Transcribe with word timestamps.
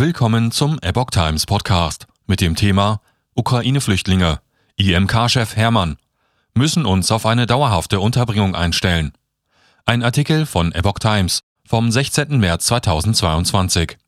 Willkommen 0.00 0.50
zum 0.50 0.78
Epoch 0.80 1.10
Times 1.10 1.44
Podcast 1.44 2.06
mit 2.26 2.40
dem 2.40 2.56
Thema 2.56 3.02
Ukraine-Flüchtlinge. 3.34 4.40
IMK-Chef 4.76 5.56
Hermann 5.56 5.98
müssen 6.54 6.86
uns 6.86 7.12
auf 7.12 7.26
eine 7.26 7.44
dauerhafte 7.44 8.00
Unterbringung 8.00 8.54
einstellen. 8.54 9.12
Ein 9.84 10.02
Artikel 10.02 10.46
von 10.46 10.72
Epoch 10.72 11.00
Times 11.00 11.42
vom 11.66 11.90
16. 11.90 12.38
März 12.40 12.64
2022. 12.64 13.98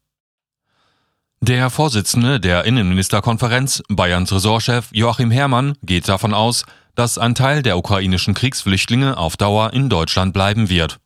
Der 1.43 1.69
Vorsitzende 1.69 2.41
der 2.41 2.65
Innenministerkonferenz, 2.65 3.83
Bayerns 3.91 4.33
Ressortchef 4.33 4.89
Joachim 4.93 5.31
Herrmann, 5.31 5.77
geht 5.83 6.09
davon 6.09 6.33
aus, 6.33 6.65
dass 6.95 7.19
ein 7.19 7.35
Teil 7.35 7.63
der 7.63 7.77
ukrainischen 7.77 8.33
Kriegsflüchtlinge 8.33 9.19
auf 9.19 9.37
Dauer 9.37 9.75
in 9.75 9.91
Deutschland 9.91 10.33
bleiben 10.33 10.71
wird. 10.71 11.01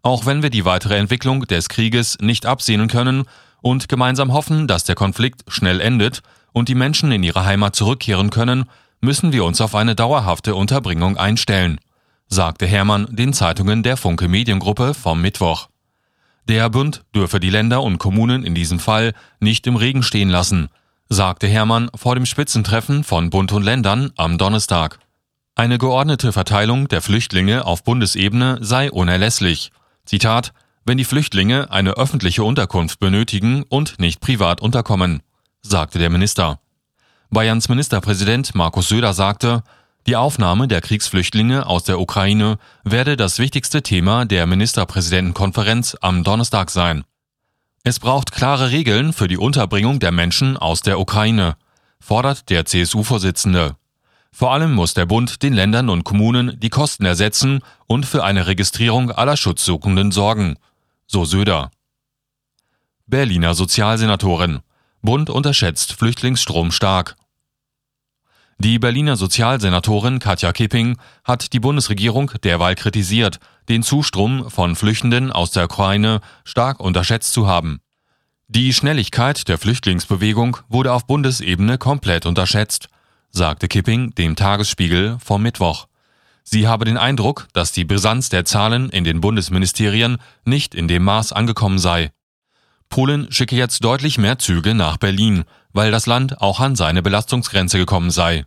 Auch 0.00 0.24
wenn 0.24 0.42
wir 0.42 0.48
die 0.48 0.64
weitere 0.64 0.96
Entwicklung 0.96 1.42
des 1.42 1.68
Krieges 1.68 2.16
nicht 2.18 2.46
absehen 2.46 2.88
können 2.88 3.26
und 3.62 3.88
gemeinsam 3.88 4.32
hoffen, 4.32 4.66
dass 4.66 4.84
der 4.84 4.94
Konflikt 4.94 5.42
schnell 5.48 5.80
endet 5.80 6.20
und 6.52 6.68
die 6.68 6.74
Menschen 6.74 7.10
in 7.12 7.22
ihre 7.22 7.44
Heimat 7.44 7.74
zurückkehren 7.74 8.30
können, 8.30 8.64
müssen 9.00 9.32
wir 9.32 9.44
uns 9.44 9.60
auf 9.60 9.74
eine 9.74 9.94
dauerhafte 9.94 10.54
Unterbringung 10.54 11.16
einstellen, 11.16 11.80
sagte 12.28 12.66
Hermann 12.66 13.06
den 13.10 13.32
Zeitungen 13.32 13.82
der 13.82 13.96
Funke 13.96 14.28
Mediengruppe 14.28 14.94
vom 14.94 15.20
Mittwoch. 15.20 15.68
Der 16.48 16.68
Bund 16.70 17.02
dürfe 17.14 17.40
die 17.40 17.50
Länder 17.50 17.82
und 17.82 17.98
Kommunen 17.98 18.44
in 18.44 18.54
diesem 18.54 18.80
Fall 18.80 19.12
nicht 19.40 19.66
im 19.66 19.76
Regen 19.76 20.02
stehen 20.02 20.28
lassen, 20.28 20.68
sagte 21.08 21.46
Hermann 21.46 21.90
vor 21.94 22.14
dem 22.14 22.26
Spitzentreffen 22.26 23.04
von 23.04 23.30
Bund 23.30 23.52
und 23.52 23.62
Ländern 23.62 24.12
am 24.16 24.38
Donnerstag. 24.38 24.98
Eine 25.54 25.78
geordnete 25.78 26.32
Verteilung 26.32 26.88
der 26.88 27.02
Flüchtlinge 27.02 27.66
auf 27.66 27.84
Bundesebene 27.84 28.58
sei 28.60 28.90
unerlässlich. 28.90 29.70
Zitat 30.04 30.52
wenn 30.84 30.98
die 30.98 31.04
Flüchtlinge 31.04 31.70
eine 31.70 31.92
öffentliche 31.92 32.44
Unterkunft 32.44 32.98
benötigen 32.98 33.64
und 33.68 33.98
nicht 33.98 34.20
privat 34.20 34.60
unterkommen, 34.60 35.22
sagte 35.62 35.98
der 35.98 36.10
Minister. 36.10 36.60
Bayerns 37.30 37.68
Ministerpräsident 37.68 38.54
Markus 38.54 38.88
Söder 38.88 39.14
sagte, 39.14 39.62
die 40.06 40.16
Aufnahme 40.16 40.66
der 40.66 40.80
Kriegsflüchtlinge 40.80 41.66
aus 41.66 41.84
der 41.84 42.00
Ukraine 42.00 42.58
werde 42.82 43.16
das 43.16 43.38
wichtigste 43.38 43.82
Thema 43.82 44.24
der 44.24 44.46
Ministerpräsidentenkonferenz 44.46 45.96
am 46.00 46.24
Donnerstag 46.24 46.70
sein. 46.70 47.04
Es 47.84 48.00
braucht 48.00 48.32
klare 48.32 48.70
Regeln 48.70 49.12
für 49.12 49.28
die 49.28 49.36
Unterbringung 49.36 50.00
der 50.00 50.10
Menschen 50.10 50.56
aus 50.56 50.82
der 50.82 50.98
Ukraine, 50.98 51.56
fordert 52.00 52.50
der 52.50 52.64
CSU-Vorsitzende. 52.64 53.76
Vor 54.32 54.52
allem 54.52 54.72
muss 54.72 54.94
der 54.94 55.06
Bund 55.06 55.42
den 55.42 55.52
Ländern 55.52 55.88
und 55.88 56.04
Kommunen 56.04 56.58
die 56.58 56.70
Kosten 56.70 57.04
ersetzen 57.04 57.60
und 57.86 58.06
für 58.06 58.24
eine 58.24 58.46
Registrierung 58.46 59.10
aller 59.10 59.36
Schutzsuchenden 59.36 60.10
sorgen, 60.10 60.56
so 61.12 61.26
Söder. 61.26 61.70
Berliner 63.06 63.54
Sozialsenatorin. 63.54 64.60
Bund 65.02 65.28
unterschätzt 65.28 65.92
Flüchtlingsstrom 65.92 66.72
stark. 66.72 67.16
Die 68.56 68.78
Berliner 68.78 69.16
Sozialsenatorin 69.16 70.20
Katja 70.20 70.52
Kipping 70.52 70.96
hat 71.24 71.52
die 71.52 71.60
Bundesregierung 71.60 72.30
derweil 72.42 72.76
kritisiert, 72.76 73.40
den 73.68 73.82
Zustrom 73.82 74.50
von 74.50 74.74
Flüchtenden 74.74 75.30
aus 75.30 75.50
der 75.50 75.64
Ukraine 75.64 76.20
stark 76.44 76.80
unterschätzt 76.80 77.34
zu 77.34 77.46
haben. 77.46 77.80
Die 78.48 78.72
Schnelligkeit 78.72 79.48
der 79.48 79.58
Flüchtlingsbewegung 79.58 80.56
wurde 80.68 80.92
auf 80.92 81.06
Bundesebene 81.06 81.76
komplett 81.76 82.24
unterschätzt, 82.24 82.88
sagte 83.30 83.68
Kipping 83.68 84.14
dem 84.14 84.34
Tagesspiegel 84.34 85.18
vom 85.22 85.42
Mittwoch. 85.42 85.88
Sie 86.44 86.66
habe 86.66 86.84
den 86.84 86.96
Eindruck, 86.96 87.48
dass 87.52 87.72
die 87.72 87.84
Brisanz 87.84 88.28
der 88.28 88.44
Zahlen 88.44 88.90
in 88.90 89.04
den 89.04 89.20
Bundesministerien 89.20 90.18
nicht 90.44 90.74
in 90.74 90.88
dem 90.88 91.04
Maß 91.04 91.32
angekommen 91.32 91.78
sei. 91.78 92.10
Polen 92.88 93.32
schicke 93.32 93.56
jetzt 93.56 93.84
deutlich 93.84 94.18
mehr 94.18 94.38
Züge 94.38 94.74
nach 94.74 94.96
Berlin, 94.96 95.44
weil 95.72 95.90
das 95.90 96.06
Land 96.06 96.40
auch 96.42 96.60
an 96.60 96.76
seine 96.76 97.02
Belastungsgrenze 97.02 97.78
gekommen 97.78 98.10
sei. 98.10 98.44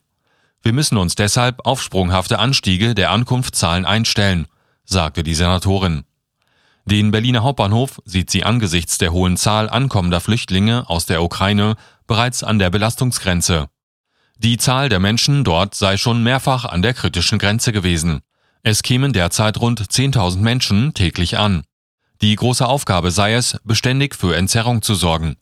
Wir 0.61 0.73
müssen 0.73 0.97
uns 0.97 1.15
deshalb 1.15 1.65
auf 1.65 1.81
sprunghafte 1.81 2.39
Anstiege 2.39 2.95
der 2.95 3.11
Ankunftszahlen 3.11 3.85
einstellen, 3.85 4.47
sagte 4.83 5.23
die 5.23 5.35
Senatorin. 5.35 6.03
Den 6.85 7.09
Berliner 7.09 7.41
Hauptbahnhof 7.41 8.01
sieht 8.05 8.29
sie 8.29 8.43
angesichts 8.43 8.99
der 8.99 9.11
hohen 9.11 9.37
Zahl 9.37 9.69
ankommender 9.69 10.21
Flüchtlinge 10.21 10.87
aus 10.87 11.07
der 11.07 11.23
Ukraine 11.23 11.75
bereits 12.05 12.43
an 12.43 12.59
der 12.59 12.69
Belastungsgrenze. 12.69 13.69
Die 14.37 14.57
Zahl 14.57 14.89
der 14.89 14.99
Menschen 14.99 15.43
dort 15.43 15.75
sei 15.75 15.97
schon 15.97 16.21
mehrfach 16.21 16.65
an 16.65 16.81
der 16.81 16.93
kritischen 16.93 17.39
Grenze 17.39 17.71
gewesen. 17.71 18.21
Es 18.63 18.83
kämen 18.83 19.13
derzeit 19.13 19.59
rund 19.61 19.81
10.000 19.81 20.37
Menschen 20.39 20.93
täglich 20.93 21.37
an. 21.37 21.63
Die 22.21 22.35
große 22.35 22.67
Aufgabe 22.67 23.11
sei 23.11 23.33
es, 23.33 23.57
beständig 23.63 24.15
für 24.15 24.35
Entzerrung 24.35 24.81
zu 24.81 24.95
sorgen. 24.95 25.35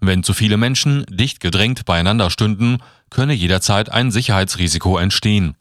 Wenn 0.00 0.22
zu 0.22 0.32
viele 0.32 0.56
Menschen 0.56 1.04
dicht 1.08 1.40
gedrängt 1.40 1.84
beieinander 1.84 2.30
stünden, 2.30 2.78
könne 3.10 3.34
jederzeit 3.34 3.90
ein 3.92 4.10
Sicherheitsrisiko 4.10 4.98
entstehen. 4.98 5.56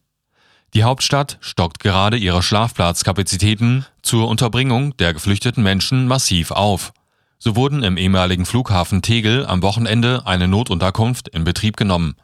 Die 0.73 0.83
Hauptstadt 0.83 1.37
stockt 1.41 1.79
gerade 1.79 2.17
ihre 2.17 2.41
Schlafplatzkapazitäten 2.41 3.85
zur 4.01 4.27
Unterbringung 4.27 4.95
der 4.97 5.13
geflüchteten 5.13 5.63
Menschen 5.63 6.07
massiv 6.07 6.51
auf. 6.51 6.93
So 7.37 7.55
wurden 7.55 7.83
im 7.83 7.97
ehemaligen 7.97 8.45
Flughafen 8.45 9.01
Tegel 9.01 9.45
am 9.45 9.61
Wochenende 9.61 10.23
eine 10.25 10.47
Notunterkunft 10.47 11.27
in 11.27 11.43
Betrieb 11.43 11.75
genommen. 11.75 12.15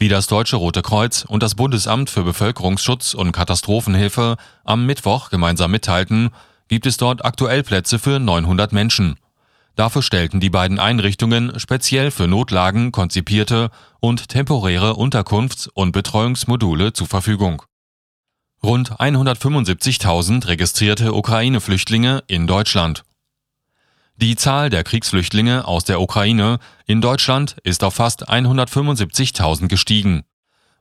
Wie 0.00 0.08
das 0.08 0.28
Deutsche 0.28 0.56
Rote 0.56 0.80
Kreuz 0.80 1.26
und 1.28 1.42
das 1.42 1.56
Bundesamt 1.56 2.08
für 2.08 2.22
Bevölkerungsschutz 2.22 3.12
und 3.12 3.32
Katastrophenhilfe 3.32 4.38
am 4.64 4.86
Mittwoch 4.86 5.28
gemeinsam 5.28 5.72
mitteilten, 5.72 6.30
gibt 6.68 6.86
es 6.86 6.96
dort 6.96 7.22
aktuell 7.22 7.62
Plätze 7.62 7.98
für 7.98 8.18
900 8.18 8.72
Menschen. 8.72 9.16
Dafür 9.76 10.00
stellten 10.00 10.40
die 10.40 10.48
beiden 10.48 10.78
Einrichtungen 10.78 11.60
speziell 11.60 12.10
für 12.10 12.26
Notlagen 12.26 12.92
konzipierte 12.92 13.70
und 14.00 14.30
temporäre 14.30 14.92
Unterkunfts- 14.92 15.68
und 15.68 15.92
Betreuungsmodule 15.92 16.94
zur 16.94 17.06
Verfügung. 17.06 17.62
Rund 18.62 18.92
175.000 18.92 20.46
registrierte 20.48 21.12
Ukraine-Flüchtlinge 21.12 22.22
in 22.26 22.46
Deutschland. 22.46 23.02
Die 24.22 24.36
Zahl 24.36 24.68
der 24.68 24.84
Kriegsflüchtlinge 24.84 25.66
aus 25.66 25.84
der 25.84 25.98
Ukraine 25.98 26.58
in 26.84 27.00
Deutschland 27.00 27.56
ist 27.64 27.82
auf 27.82 27.94
fast 27.94 28.28
175.000 28.28 29.68
gestiegen. 29.68 30.24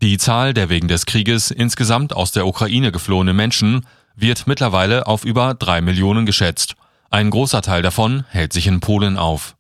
Die 0.03 0.19
Zahl 0.19 0.53
der 0.53 0.69
wegen 0.69 0.89
des 0.89 1.07
Krieges 1.07 1.53
insgesamt 1.53 2.13
aus 2.13 2.33
der 2.33 2.45
Ukraine 2.45 2.91
geflohenen 2.91 3.37
Menschen 3.37 3.87
wird 4.17 4.49
mittlerweile 4.49 5.07
auf 5.07 5.25
über 5.25 5.55
drei 5.55 5.81
Millionen 5.81 6.27
geschätzt. 6.27 6.75
Ein 7.11 7.31
großer 7.31 7.63
Teil 7.63 7.83
davon 7.83 8.25
hält 8.29 8.53
sich 8.53 8.67
in 8.67 8.81
Polen 8.81 9.17
auf 9.17 9.55